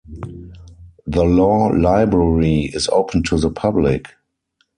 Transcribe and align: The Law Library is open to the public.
The 1.05 1.23
Law 1.23 1.67
Library 1.67 2.71
is 2.73 2.89
open 2.89 3.21
to 3.25 3.37
the 3.37 3.51
public. 3.51 4.07